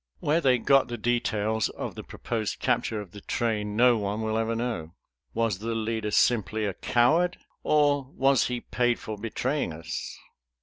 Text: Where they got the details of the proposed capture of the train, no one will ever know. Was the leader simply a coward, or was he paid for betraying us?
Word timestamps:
Where 0.19 0.41
they 0.41 0.57
got 0.57 0.87
the 0.87 0.97
details 0.97 1.69
of 1.69 1.93
the 1.93 2.01
proposed 2.03 2.57
capture 2.59 3.01
of 3.01 3.11
the 3.11 3.21
train, 3.21 3.75
no 3.75 3.97
one 3.99 4.23
will 4.23 4.35
ever 4.35 4.55
know. 4.55 4.95
Was 5.35 5.59
the 5.59 5.75
leader 5.75 6.09
simply 6.09 6.65
a 6.65 6.73
coward, 6.73 7.37
or 7.61 8.05
was 8.15 8.47
he 8.47 8.61
paid 8.61 8.97
for 8.97 9.15
betraying 9.15 9.71
us? 9.71 10.17